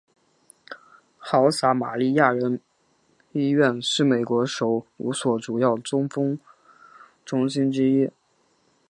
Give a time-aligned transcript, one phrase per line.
[1.19, 2.59] 好撒玛利亚人
[3.33, 6.39] 医院是美国首五所主要中风
[7.23, 8.09] 中心之一。